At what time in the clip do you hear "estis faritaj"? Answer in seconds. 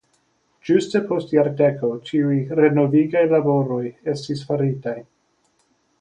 4.15-4.99